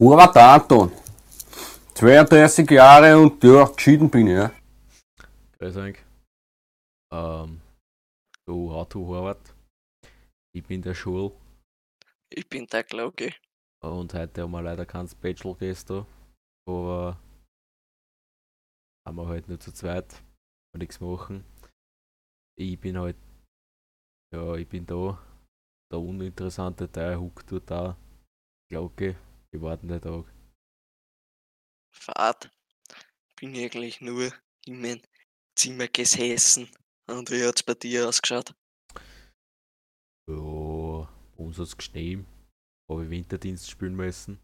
[0.00, 0.90] Hubert Anton.
[1.94, 4.50] 32 Jahre und ja, geschieden bin ich, ja.
[5.58, 5.98] Grüß euch.
[7.12, 7.60] Ähm,
[8.46, 9.54] du Auto Horvath.
[10.54, 11.32] Ich bin der Schul
[12.32, 13.34] Ich bin der Glauge.
[13.82, 16.06] und heute haben wir leider keinen Special Guest da.
[16.66, 17.18] Aber
[19.06, 20.08] haben wir halt nur zu zweit.
[20.72, 21.44] Kann nichts machen.
[22.58, 23.16] Ich bin halt,
[24.34, 25.18] ja, ich bin da.
[25.92, 27.96] Der uninteressante Teil huckt dort da.
[28.70, 29.16] Glocke,
[29.52, 30.24] wir warten den Tag.
[31.90, 32.50] Fahrt.
[33.36, 34.32] Bin ich eigentlich nur
[34.66, 35.02] in mein
[35.56, 36.68] Zimmer gesessen.
[37.06, 38.54] Und wie hat's bei dir ausgeschaut?
[40.28, 42.24] Ja, uns hat es geschneit.
[42.88, 44.40] Habe ich Winterdienst spielen müssen.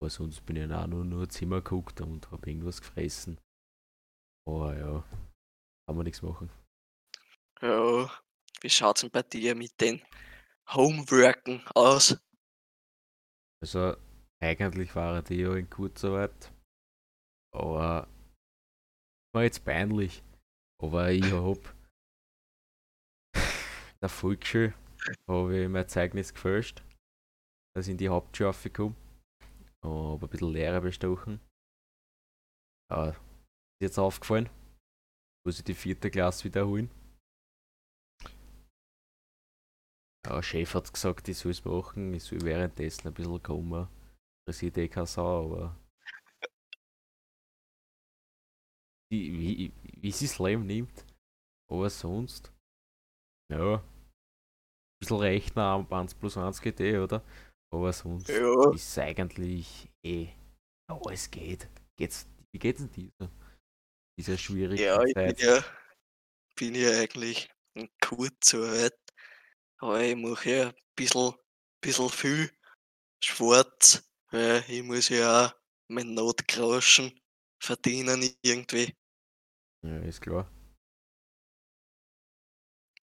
[0.00, 3.40] Aber sonst bin ich auch nur, nur im Zimmer geguckt und habe irgendwas gefressen.
[4.46, 5.04] Aber ja,
[5.86, 6.50] kann man nichts machen.
[7.60, 8.10] Ja,
[8.60, 10.00] wie schaut's denn bei dir mit den
[10.68, 12.16] Homeworken aus?
[13.60, 13.96] Also,
[14.40, 16.52] eigentlich war die ja in Kurzarbeit.
[17.54, 18.08] Aber
[19.34, 20.22] war jetzt peinlich.
[20.80, 21.74] Aber ich hab
[24.00, 24.74] der Volksschule
[25.28, 26.82] habe ich mein Zeugnis gefälscht,
[27.74, 28.94] dass ich in die Hauptschule komme.
[29.84, 31.40] Habe ein bisschen Lehrer bestochen.
[32.90, 33.20] Ja, ist
[33.80, 34.48] jetzt aufgefallen.
[35.44, 36.90] Muss ich die vierte Klasse wiederholen.
[40.26, 43.88] Ja, Chef hat gesagt, ich soll es machen, ich soll währenddessen ein bisschen kommen.
[44.48, 45.78] Interessiert eh keine Sau, aber.
[49.12, 51.04] Wie, wie, wie sie das Leben nimmt.
[51.70, 52.50] Aber sonst.
[53.52, 53.74] Ja.
[53.76, 57.22] Ein bisschen rechnen am 1 plus 1 geht eh, oder?
[57.70, 60.28] Aber sonst Ja, ist es eigentlich eh.
[60.90, 61.68] Ja, es geht.
[61.98, 63.30] Geht's, wie geht's denn dir?
[64.18, 65.42] Diese schwierige ja, ich bin Zeit.
[65.42, 65.62] ja,
[66.56, 68.98] bin ja eigentlich in Kurzarbeit.
[69.76, 71.34] Aber ich mache ja ein bisschen,
[71.82, 72.50] bisschen viel
[73.22, 75.54] Sport, weil ich muss ja auch
[75.88, 77.12] mein Notgroschen
[77.62, 78.94] verdienen irgendwie.
[79.82, 80.48] Ja, ist klar.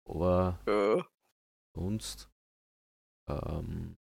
[0.07, 1.05] Aber Ja,
[1.75, 2.29] sonst.
[3.29, 3.97] Ähm,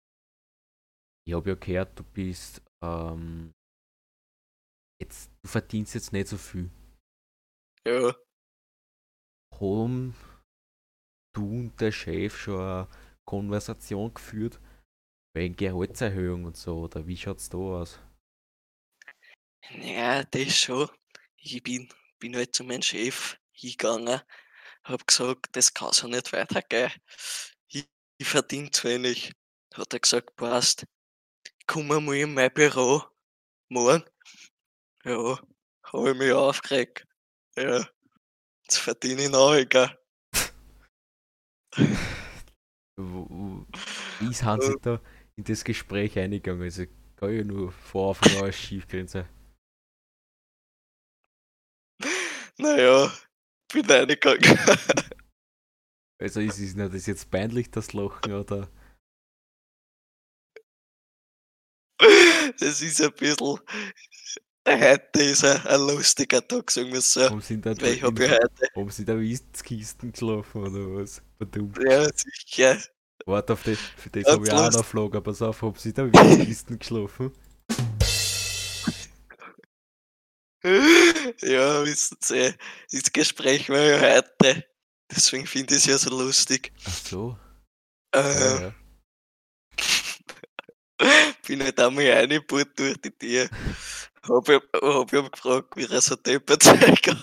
[1.26, 2.62] ich habe ja gehört, du bist.
[2.82, 3.52] Ähm,
[5.00, 6.70] jetzt, du verdienst jetzt nicht so viel.
[7.84, 8.12] ja.
[9.60, 10.14] Haben
[11.34, 12.88] du und der Chef schon eine
[13.25, 14.60] Konversation geführt
[15.34, 16.81] wegen Gehaltserhöhung und so?
[16.81, 17.98] Oder wie schaut's da aus?
[19.70, 20.88] Ja, das schon.
[21.37, 21.88] Ich bin,
[22.19, 24.20] bin halt zu meinem Chef hingegangen,
[24.84, 26.91] hab gesagt, das kann so nicht weitergehen.
[27.69, 27.88] Ich,
[28.19, 29.32] ich verdiene zu wenig.
[29.75, 30.87] Hat er gesagt, passt.
[31.66, 33.03] Komm mal in mein Büro.
[33.69, 34.04] Morgen.
[35.04, 35.41] Ja,
[35.84, 37.06] hab ich mich aufgeregt.
[37.56, 37.87] Ja,
[38.62, 39.99] jetzt verdiene ich noch, gell.
[42.97, 45.00] Wie sind sie da
[45.37, 46.62] in das Gespräch eingegangen?
[46.62, 46.84] Also
[47.16, 49.28] kann ja nur vor Anfang an schief gehen sein.
[52.59, 53.12] Naja,
[53.72, 54.59] bin reingegangen.
[56.20, 58.70] Also ist es nicht das jetzt peinlich, das Lachen oder?
[62.59, 63.59] Das ist ein bisschen.
[64.69, 67.28] Heute ist ein, ein lustiger Tag, sagen wir so.
[67.28, 68.69] Haben sie da ich hab ja heute.
[68.76, 71.20] haben sie da Whistkisten geschlafen oder was?
[71.38, 71.76] Verdammt.
[71.82, 72.78] Ja, sicher.
[73.26, 75.92] Warte auf das, für das Ja, habe ich auch noch aber pass auf, haben sie
[75.92, 77.32] da Whistkisten geschlafen?
[81.42, 82.54] Ja, wissen Sie,
[82.92, 84.64] das Gespräch war ja heute.
[85.10, 86.72] Deswegen finde ich es ja so lustig.
[86.84, 87.38] Ach so.
[88.14, 88.74] Äh, Ja, ja.
[91.46, 93.48] bin halt einmal reingebaut durch die Tür.
[94.22, 97.20] Hab ich, hab ich ihn gefragt, wie er so deppert sein kann.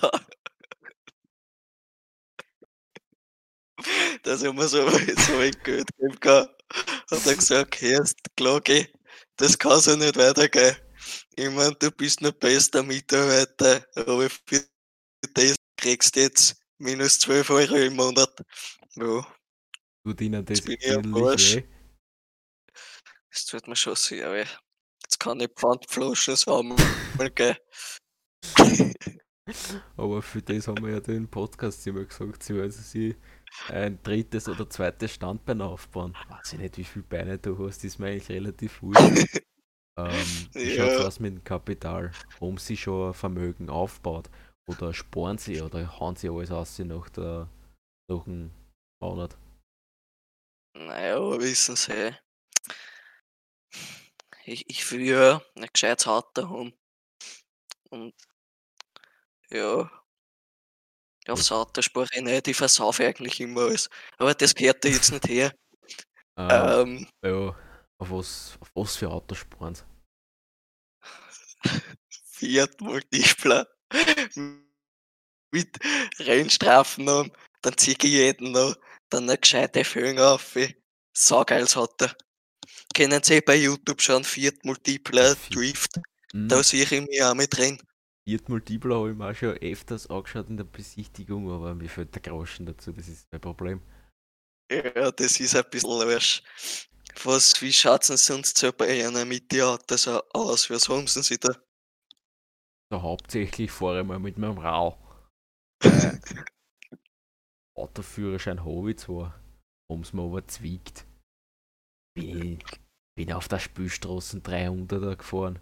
[4.22, 6.48] Dass ich mir so, so ein Geld geben kann.
[7.10, 8.88] Hat er gesagt, Herst, Klage,
[9.36, 10.76] das kann so nicht weitergehen.
[11.36, 14.64] Ich mein, du bist ein bester Mitarbeiter, aber für
[15.34, 18.30] das kriegst du jetzt minus 12 Euro im Monat.
[18.96, 19.26] Ja,
[20.04, 21.56] Tut ihnen das Jetzt bin ich am Arsch.
[21.56, 21.64] weh?
[23.30, 24.46] das tut mir schon sehr weh.
[25.02, 26.78] Jetzt kann ich Pfandflaschen sammeln
[27.34, 27.56] gehen.
[29.96, 33.16] Aber für das haben wir ja den Podcast immer gesagt, sie wollen sich
[33.68, 36.14] ein drittes oder zweites Standbein aufbauen.
[36.28, 39.16] Weiß ich nicht, wie viele Beine du hast, ist mir eigentlich relativ wurscht.
[39.98, 40.88] ähm, Ja.
[41.06, 42.12] aus mit dem Kapital?
[42.40, 44.30] Haben sie schon ein Vermögen aufgebaut?
[44.68, 47.48] Oder sparen sie oder hauen sie alles aus nach, der,
[48.10, 48.50] nach dem
[49.02, 49.36] Monat?
[50.74, 52.12] Naja, wissen Sie,
[54.44, 56.74] ich, ich will ja ein gescheites Auto haben.
[57.90, 58.14] Und
[59.50, 59.90] ja,
[61.28, 63.88] aufs Auto spare ich nicht, ich versaufe eigentlich immer alles.
[64.18, 65.52] Aber das gehört ja jetzt nicht her.
[66.36, 67.56] Ähm, Ähm, ja,
[67.98, 69.84] auf was, auf was für Autos sparen sie?
[72.32, 73.66] Fiat Multipler
[75.52, 75.78] mit
[76.18, 77.32] Rennstrafen haben,
[77.62, 78.74] dann ziehe ich jeden noch,
[79.10, 80.56] dann eine gescheite Föhn auf.
[81.16, 82.14] Saugeiles hat er.
[82.94, 85.36] Kennen Sie bei YouTube schon Fiat Multipler.
[85.50, 86.00] Drift?
[86.32, 86.48] Mhm.
[86.48, 87.80] Da sehe ich mich auch mit drin.
[88.48, 92.22] Multipler habe ich mir auch schon öfters angeschaut in der Besichtigung, aber mir fällt der
[92.22, 93.82] Groschen dazu, das ist mein Problem.
[94.70, 96.42] Ja, das ist ein bisschen Arsch.
[97.24, 100.70] Was, wie schaut es sonst so bei einer mit die Autos au- aus?
[100.70, 101.50] Was haben sie da?
[102.92, 104.96] So hauptsächlich fahre ich mal mit meinem Rau.
[105.84, 106.12] Äh,
[107.76, 109.34] Autoführerschein habe ich zwar,
[109.90, 111.04] haben sie mir aber zwickt.
[112.16, 112.62] Bin,
[113.16, 115.58] bin auf der Spülstraße 300er gefahren.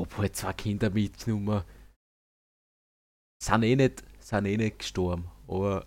[0.00, 1.62] Hab halt zwei Kinder mitgenommen.
[3.42, 5.86] Sind eh nicht, sind eh nicht gestorben, aber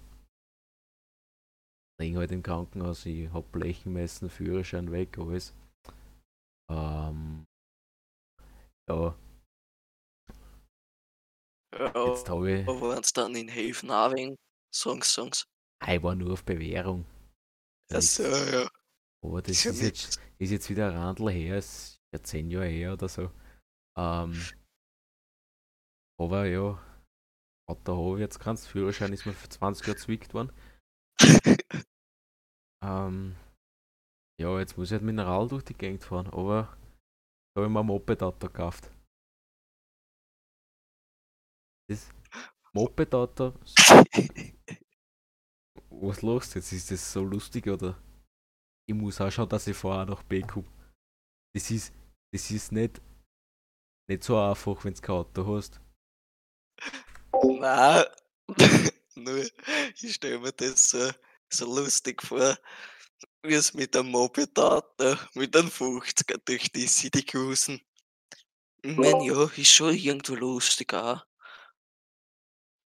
[2.00, 3.06] liegen halt im Krankenhaus.
[3.06, 5.54] Ich hab blechen müssen, Führerschein weg, alles.
[6.70, 7.46] Ähm,
[8.90, 9.16] ja,
[11.74, 12.68] Ja, jetzt habe ich.
[12.68, 13.90] aber wenn sie dann in Häfen
[14.74, 15.46] Songs, Songs.
[15.88, 17.06] Ich war nur auf Bewährung.
[17.92, 18.68] Also, ja.
[19.24, 22.94] Aber das Ist jetzt, ist jetzt wieder ein Randl her, ist ja zehn Jahre her
[22.94, 23.32] oder so.
[23.98, 24.34] Ähm,
[26.20, 26.80] aber ja,
[27.70, 28.68] Auto habe ich jetzt keins.
[28.68, 30.52] Führerschein ist mir für 20 Jahre zwickt worden.
[32.84, 33.38] Ähm,
[34.42, 36.78] ja, jetzt muss ich halt Mineral durch die Gegend fahren, aber
[37.56, 38.92] da habe ich mir ein Moped-Auto gekauft.
[41.90, 42.12] Das
[42.74, 43.54] Moped-Auto,
[45.90, 46.74] was los jetzt?
[46.74, 47.98] Ist das so lustig oder?
[48.90, 50.68] Ich muss auch schauen, dass ich vorher nach B komme.
[51.56, 51.94] Das ist,
[52.34, 53.02] das ist nicht,
[54.08, 55.80] nicht so einfach, wenn du kein Auto hast.
[57.44, 58.06] Nein,
[59.16, 59.46] nur
[60.02, 61.10] ich stelle mir das so,
[61.50, 62.58] so lustig vor,
[63.44, 67.82] wie es mit einem Moped-Auto mit einem 50er durch die City cruisen.
[68.82, 71.26] Ich meine, ja, ist schon irgendwo lustig auch.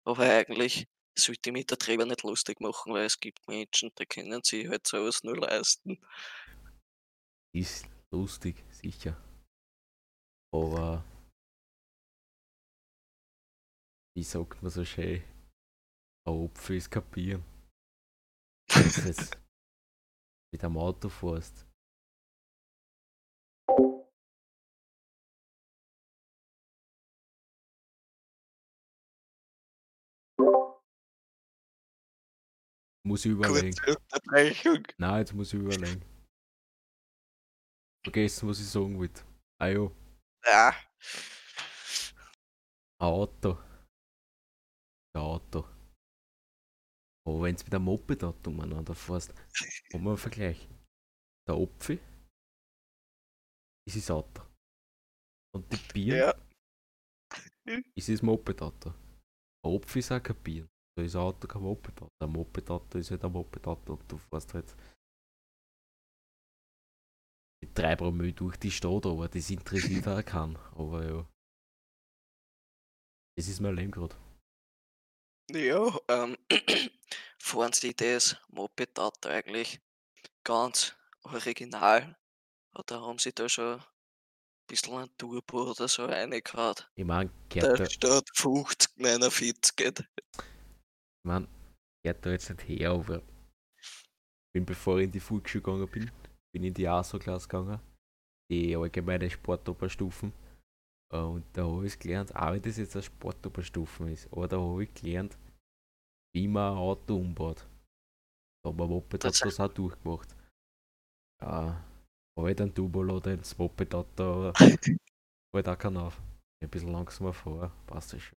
[0.06, 0.88] Aber eigentlich
[1.18, 4.86] sollte ich mich darüber nicht lustig machen, weil es gibt Menschen, die können sich halt
[4.88, 6.00] sowas nur leisten.
[7.52, 9.18] Ist lustig, sicher.
[10.54, 11.04] Aber
[14.16, 15.22] wie sagt man so schön?
[16.26, 17.44] Ein Opfer ist kapieren.
[18.70, 19.38] Wenn du jetzt
[20.54, 21.66] mit einem Auto fährst.
[33.06, 33.74] Muss ich überlegen.
[34.98, 36.04] Nein, jetzt muss ich überlegen.
[38.04, 39.24] Vergessen, was ich sagen wollte.
[39.62, 39.70] Ah
[40.48, 40.74] Ja.
[43.00, 43.58] ein Auto.
[45.16, 45.66] Ein Auto.
[47.26, 49.34] Aber wenn du mit einem Moped-Auto umeinander fährst,
[49.94, 50.68] haben wir einen Vergleich.
[51.48, 52.00] Der Opfi
[53.88, 54.44] ist das Auto.
[55.56, 57.82] Und die Bier Ja.
[57.96, 58.90] ist das Moped-Auto.
[58.90, 60.68] Ein Opfi ist auch kein Bier.
[60.98, 62.08] Da ist ein Auto kein Moped-Auto.
[62.24, 64.76] Ein Moped-Auto ist halt ein Moped-Auto und du fährst halt
[67.77, 70.57] 3 Promille durch die Stadt, aber das interessiert auch keinen.
[70.75, 71.27] Aber ja.
[73.38, 74.15] Das ist mein Leben gerade.
[75.51, 76.35] Ja, ähm,
[77.39, 79.79] fahren Sie das Moped-Auto eigentlich
[80.44, 82.18] ganz original?
[82.74, 83.83] Oder haben Sie da schon ein
[84.68, 86.75] bisschen ein Turbo oder so reingehauen?
[86.96, 90.00] Ich meine, gehört, da, statt 50, 49 geht.
[90.00, 90.05] ich
[91.24, 91.48] mein,
[92.03, 93.22] gehört da jetzt nicht her, aber
[93.77, 96.12] ich bin bevor ich in die Volksschule gegangen bin,
[96.58, 97.80] bin in die ASO-Klasse gegangen,
[98.52, 100.34] die allgemeine Sportoberstufen.
[101.14, 104.84] Und da habe ich gelernt, auch wenn das jetzt eine Sportoberstufen ist, aber da habe
[104.84, 105.38] ich gelernt,
[106.36, 107.66] wie man ein Auto umbaut.
[108.64, 110.36] Da haben wir Moped Das- das auch durchgemacht.
[111.42, 111.86] Ja,
[112.38, 114.54] habe ich dann Turbolader ins Moped-Auto, aber
[115.56, 116.20] halt auch keinen auf.
[116.64, 118.38] Ein bisschen langsamer vor, passt das schon.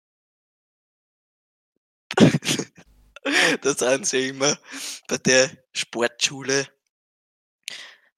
[3.62, 4.58] da sind sie immer
[5.06, 6.66] bei der Sportschule,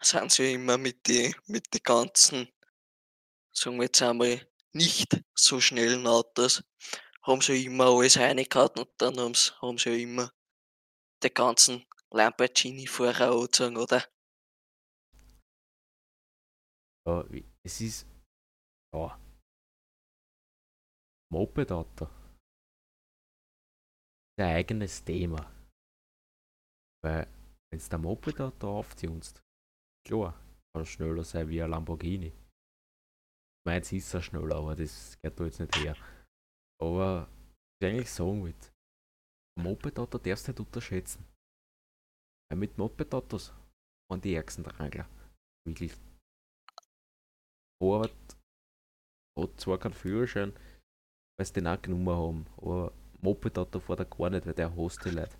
[0.03, 2.49] sind sie immer mit den mit die ganzen,
[3.53, 6.63] sagen wir jetzt einmal, nicht so schnellen Autos,
[7.23, 10.33] haben sie immer alles reingehauen und dann haben sie, haben sie immer
[11.23, 14.05] die ganzen Lamborghini-Fahrer angezogen, oder?
[17.07, 17.25] Ja,
[17.65, 18.07] es ist.
[18.95, 19.19] Ja.
[21.33, 22.07] Moped-Auto.
[24.39, 25.39] Ein eigenes Thema.
[27.03, 27.27] Weil,
[27.71, 29.41] wenn du ein Moped-Auto aufziehst,
[30.07, 30.35] klar,
[30.75, 32.29] kann schneller sein wie ein Lamborghini.
[32.29, 35.97] Ich meine, es ist er schneller, aber das geht da jetzt nicht her.
[36.81, 37.29] Aber, was
[37.81, 38.55] ich eigentlich sagen will,
[39.59, 41.27] Moped-Auto darfst du nicht unterschätzen.
[42.51, 43.53] Weil mit Moped-Autos
[44.11, 45.09] waren die ärgsten Drangler.
[45.67, 45.93] Wirklich
[47.83, 48.13] Arbeit
[49.39, 50.53] hat zwar keinen Führerschein,
[51.39, 52.93] weil sie den auch genommen haben, aber
[53.23, 55.37] Moped hat er fährt er gar nicht, weil der hasst die Leute.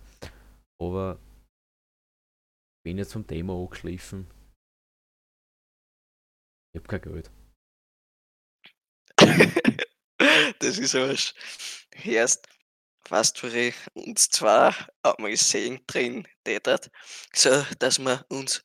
[0.81, 1.19] Aber
[2.79, 4.27] ich bin jetzt vom Thema angeschliffen.
[6.73, 7.31] Ich hab kein Geld.
[10.59, 11.33] das ist alles.
[12.03, 12.47] Erst
[13.05, 14.73] fast für ich uns zwei
[15.03, 16.89] einmal sehen drin, tätet,
[17.33, 18.63] so dass wir uns,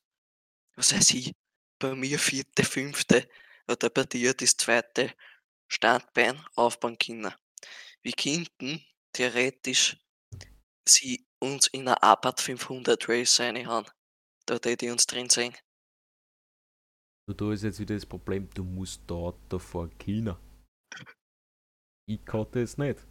[0.77, 1.33] was weiß ich,
[1.79, 3.29] bei mir vierte, fünfte
[3.67, 5.13] oder bei dir das zweite
[5.69, 7.35] Standbein aufbauen können.
[8.03, 9.97] Wir könnten theoretisch
[10.89, 13.87] sie uns in einer Abarth 500 Race reinhauen.
[14.47, 15.57] Da die die uns drin sehen.
[17.29, 20.39] Nur da ist jetzt wieder das Problem, du musst dort davor China.
[22.09, 23.05] Ich kann das nicht.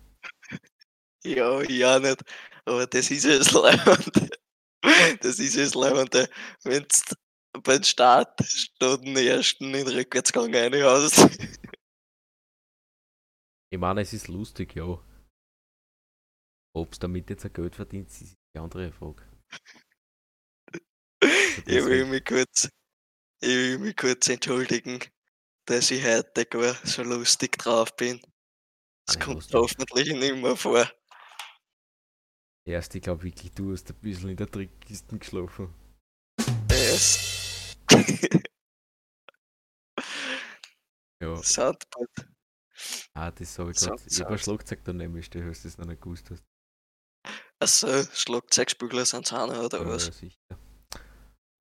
[1.25, 2.23] Ja, auch nicht.
[2.65, 4.29] Aber das ist ja das Leibende.
[5.21, 6.29] Das ist ja das Leibende.
[6.63, 7.15] Wenn du
[7.61, 11.17] beim Start statt den ersten in den Rückwärtsgang reinhaust.
[13.71, 15.03] Ich meine, es ist lustig, ja.
[16.75, 19.23] Ob es damit jetzt ein Geld verdient, ist die andere Frage.
[21.21, 22.69] Also Ich will mich kurz,
[23.41, 24.99] ich will mich kurz entschuldigen,
[25.65, 28.21] dass ich heute gar so lustig drauf bin.
[29.07, 29.55] Das Nein, kommt lustig.
[29.55, 30.89] hoffentlich nicht mehr vor.
[32.67, 35.73] Erst, ich glaube wirklich, du hast ein bisschen in der Trickkiste geschlafen.
[36.67, 37.75] Das
[41.21, 42.09] Ja, Soundboard.
[43.13, 44.01] ah, das sag ich gerade.
[44.07, 46.43] Ich hab ein Schlagzeug daneben stehen, hast du das noch nicht gewusst hast.
[47.59, 50.07] Also, Schlagzeugspieler sind es auch noch, oder Ja, was?
[50.07, 50.59] ja, sicher.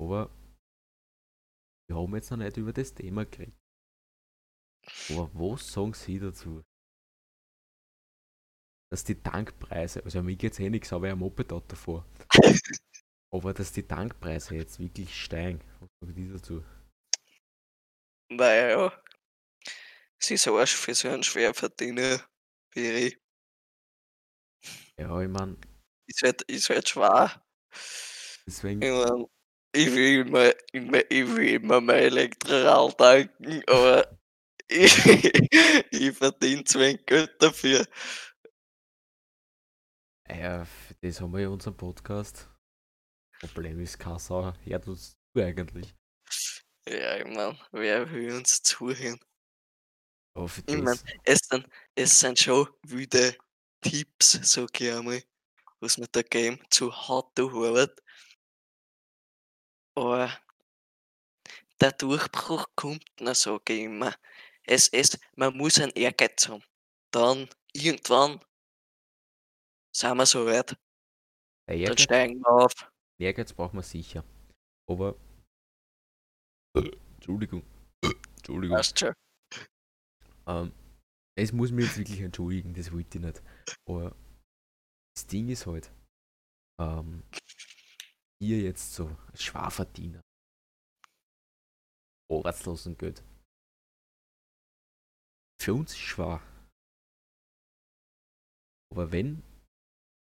[0.00, 0.30] Aber
[1.88, 3.54] wir haben jetzt noch nicht über das Thema geredet.
[5.10, 6.62] Aber was sagen Sie dazu?
[8.90, 12.06] Dass die Tankpreise, also mir geht's eh nichts, aber ein Moped hat davor.
[13.32, 15.60] aber dass die Tankpreise jetzt wirklich steigen.
[15.80, 16.62] Was sagen die dazu?
[18.30, 18.92] Naja,
[20.18, 22.20] sie ist Arsch für so einen Schwerverdiener
[22.74, 23.18] wie ich.
[24.98, 25.56] Ja, ich mein,
[26.06, 27.42] Ist halt, ist halt schwer.
[28.46, 29.26] deswegen, Ich, mein,
[29.74, 34.18] ich, will immer, immer, ich will immer mein Elektroral tanken, aber
[34.68, 34.94] ich,
[35.90, 37.86] ich verdiene zu wenig Geld dafür.
[40.28, 40.66] ja,
[41.00, 42.48] das haben wir ja unseren Podcast.
[43.40, 45.94] Problem ist, Sau hört uns zu eigentlich.
[46.88, 49.20] Ja, ich mein, wer will uns zuhören?
[50.34, 53.36] Für Ich mein, das, es, sind, es sind schon wilde
[53.80, 55.22] Tipps, sag ich einmal,
[55.80, 58.00] was wir da geben zu How to Arbeit.
[59.96, 60.30] Aber
[61.80, 64.14] der Durchbruch kommt, na sage ich immer.
[64.64, 66.64] Es, es, man muss einen Ehrgeiz haben.
[67.12, 68.40] Dann irgendwann
[69.94, 70.76] sind wir so weit,
[71.68, 72.72] der dann steigen wir auf.
[73.20, 74.24] Ehrgeiz braucht man sicher.
[74.90, 75.16] Aber.
[76.74, 77.62] Entschuldigung.
[78.36, 78.76] Entschuldigung.
[78.76, 79.14] Weißt schon.
[80.46, 80.72] Ähm,
[81.38, 83.42] es muss mir jetzt wirklich entschuldigen, das wollte ich nicht.
[83.88, 84.16] Aber
[85.16, 85.92] das Ding ist halt,
[86.80, 87.22] ähm,
[88.48, 90.20] ihr jetzt so als Schwarverdiener,
[92.30, 93.22] Arbeitslosengeld.
[95.60, 96.42] Für uns ist schwer.
[98.92, 99.42] Aber wenn,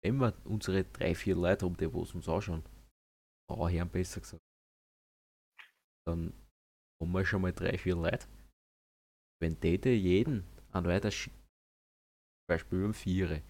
[0.03, 2.63] wenn wir unsere drei, vier Leute haben, die was uns anschauen,
[3.49, 4.43] Bauherren besser gesagt,
[6.07, 6.33] dann
[7.01, 8.27] haben wir schon mal drei, vier Leute.
[9.41, 13.43] Wenn die dir jeden an weiter schickt, zum Beispiel um Viere,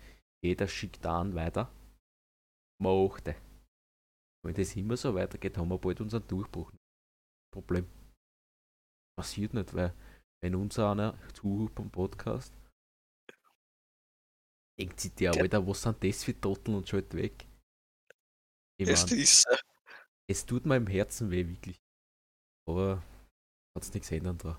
[0.43, 1.71] jeder schickt einen weiter,
[2.81, 3.35] mal achte.
[4.46, 6.72] Wenn das immer so weitergeht, haben wir bald unseren Durchbruch.
[7.53, 7.88] Problem.
[9.17, 9.93] Passiert nicht, weil
[10.41, 12.53] wenn uns einer zuhört beim Podcast,
[14.79, 15.41] denkt sich der, Ja.
[15.41, 17.46] Alter, was sind das für Trottel und schaltet weg.
[18.79, 19.55] Ich Es mein, ist so.
[20.29, 21.77] es tut mir im Herzen weh, wirklich.
[22.67, 23.03] Aber
[23.75, 24.58] hat's nichts ändern dran.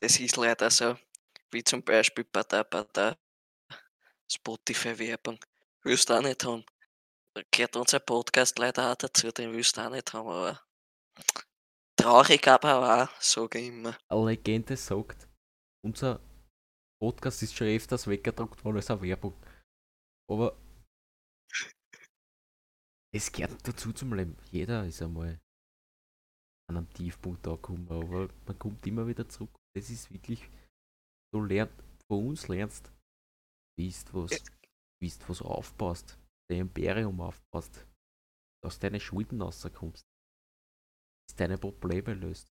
[0.00, 0.96] Das ist leider so.
[1.50, 3.18] Wie zum Beispiel bei der, bei der
[4.30, 5.38] Spotify-Werbung.
[5.82, 6.64] Willst du auch nicht haben.
[7.36, 10.60] Da gehört unser Podcast leider auch dazu, den willst du auch nicht haben, aber
[11.96, 13.96] traurig aber auch, sage ich immer.
[14.08, 15.28] Eine Legende sagt,
[15.84, 16.20] unser
[17.00, 19.34] Podcast ist schon öfters weggedruckt worden als eine Werbung.
[20.28, 20.56] Aber
[23.14, 24.36] es gehört dazu zum Leben.
[24.50, 25.40] Jeder ist einmal
[26.68, 29.50] an einem Tiefpunkt angekommen, aber man kommt immer wieder zurück.
[29.74, 30.48] Das ist wirklich,
[31.32, 31.74] du lernst,
[32.08, 32.92] von uns lernst,
[33.78, 34.42] wisst was,
[35.00, 36.18] wisst was aufpasst,
[36.50, 37.86] dein Imperium aufpasst,
[38.62, 40.04] dass deine Schulden rauskommst,
[41.28, 42.48] dass deine Probleme löst.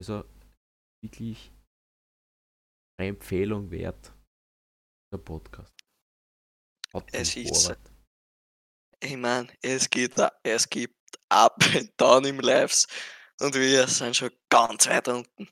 [0.00, 0.24] Also
[1.02, 1.50] wirklich
[2.98, 4.14] eine Empfehlung wert,
[5.12, 5.74] der Podcast.
[6.92, 7.74] Hat Es ist-.
[9.00, 10.96] Ich meine, es gibt, es gibt
[11.28, 12.86] Up and Down im Lives
[13.40, 15.48] und wir sind schon ganz weit unten.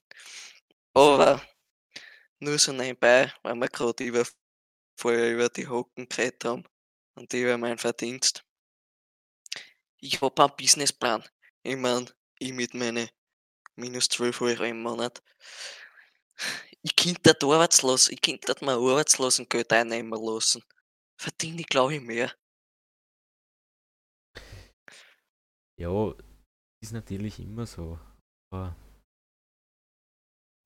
[0.94, 1.42] Aber
[2.38, 4.25] nur so nebenbei, weil wir gerade über,
[4.96, 6.64] vorher über die Hocken geredet haben
[7.20, 8.44] und über meinen Verdienst.
[10.00, 11.22] Ich habe einen Businessplan.
[11.62, 12.06] Ich meine,
[12.38, 13.08] ich mit meinen
[13.76, 15.22] minus 12 Euro im Monat.
[16.80, 20.64] Ich könnte dort arbeitslos, ich könnte dort Arbeitslosengeld einnehmen lassen.
[21.20, 22.34] Verdiene ich, glaube ich, mehr.
[25.78, 26.14] Ja,
[26.82, 28.00] ist natürlich immer so.
[28.50, 28.74] Aber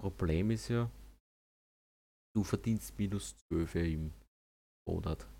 [0.00, 0.88] Problem ist ja,
[2.36, 4.12] du verdienst minus 12 im
[4.86, 5.33] Monat.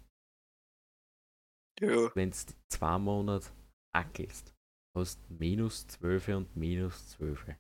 [1.85, 2.37] Ja, Wenn du
[2.73, 3.51] zwei Monate
[3.95, 4.55] ackelst,
[4.97, 7.57] hast du minus 12 und minus 12.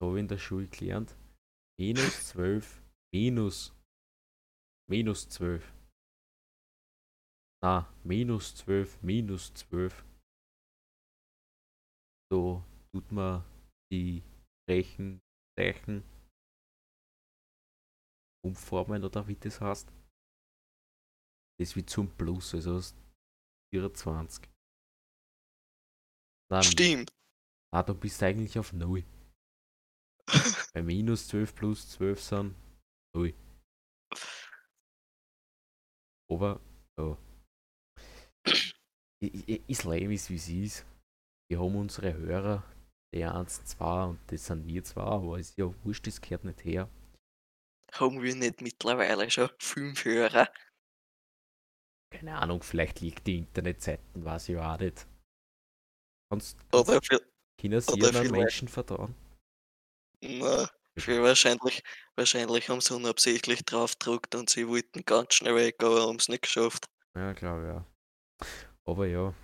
[0.00, 1.14] So wie in der Schule gelernt.
[1.78, 3.74] Minus 12, minus,
[4.88, 5.70] minus 12.
[7.62, 10.04] Na, minus 12, minus 12.
[12.32, 13.44] So tut man
[13.92, 14.22] die
[14.68, 15.20] Rechen,
[15.58, 16.02] Zeichen
[18.44, 19.92] umformen oder wie das heißt.
[21.60, 23.05] Das wird zum Plus, also hast
[23.76, 24.48] 24.
[26.50, 27.12] Nein, stimmt.
[27.74, 29.04] Ah, du bist eigentlich auf 0.
[30.74, 32.54] Bei minus 12 plus 12 sind
[33.14, 33.34] 0.
[36.30, 36.60] Aber,
[36.98, 37.18] ja.
[39.20, 40.86] Ist Leben ist wie es ist.
[41.50, 42.64] Wir haben unsere Hörer,
[43.14, 46.64] die 1, 2 und das sind wir zwar, aber ist ja wurscht, das gehört nicht
[46.64, 46.88] her.
[47.92, 50.48] Haben wir nicht mittlerweile schon fünf Hörer?
[52.12, 55.06] Keine Ahnung, vielleicht liegt die Internetseiten, weiß ich auch nicht.
[56.30, 57.00] Kannst, Oder
[57.58, 59.14] Kinder sie oder vielleicht- Menschen vertrauen?
[60.22, 61.82] na, für wahrscheinlich,
[62.16, 66.42] wahrscheinlich haben sie unabsichtlich draufgedruckt und sie wollten ganz schnell weg, aber haben es nicht
[66.42, 66.86] geschafft.
[67.14, 67.86] Ja, glaube ja.
[68.84, 69.34] Aber ja,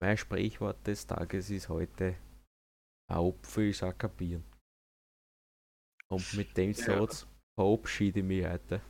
[0.00, 2.16] mein Sprichwort des Tages ist heute:
[3.10, 4.42] Ein Apfel ist kein Bier.
[6.10, 6.84] Und mit dem Ja.
[6.84, 7.26] Satz
[7.58, 8.80] verabschiede ich mich heute.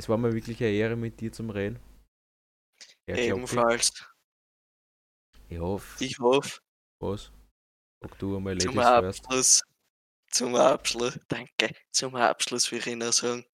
[0.00, 1.78] Es war mir wirklich eine Ehre, mit dir zum Reden.
[3.06, 3.16] Ja.
[3.16, 3.92] Ebenfalls.
[5.50, 6.60] Ich hoffe, Ich hoffe,
[7.02, 7.30] was?
[8.02, 9.26] Sag du einmal zum Ladies first.
[9.26, 9.62] Abschluss,
[10.30, 13.44] zum Abschluss, danke, zum Abschluss will ich noch sagen,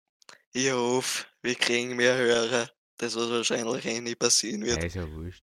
[0.53, 4.79] ich hoffe, wir kriegen mehr Hörer, das was wahrscheinlich eh nicht passieren wird.
[4.79, 5.43] Ja, ist ja wurscht.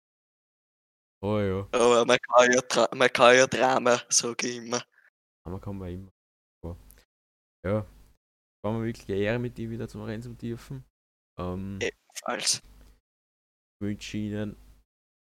[1.20, 4.82] Oh ja, Aber man kann ja, man kann ja Drama, sage ich immer.
[5.44, 6.12] aber kann man immer.
[7.66, 7.86] Ja.
[8.66, 10.84] War mir wirklich eine Ehre, mit dir wieder zum Reden zu dürfen.
[11.38, 12.62] Ähm, Ebenfalls.
[13.80, 14.56] wünsche Ihnen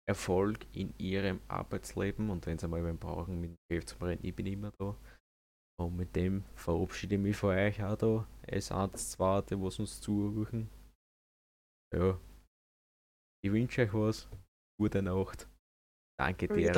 [0.08, 4.24] Erfolg in Ihrem Arbeitsleben und wenn Sie mal wen brauchen, mit dem Chef zum Reden,
[4.24, 4.96] ich bin immer da.
[5.78, 8.28] Und mit dem verabschiede ich mich von euch auch da.
[8.42, 10.68] Es eins, zwei, die was uns zuhören.
[11.94, 12.18] Ja.
[13.42, 14.28] Ich wünsche euch was.
[14.78, 15.48] Gute Nacht.
[16.18, 16.72] Danke dir.